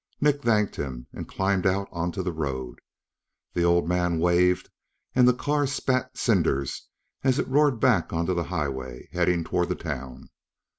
[0.19, 2.79] Nick thanked him and climbed out onto the road.
[3.53, 4.71] The old man waved
[5.13, 6.87] and the car spat cinders
[7.23, 10.31] as it roared back onto the highway, heading toward the town.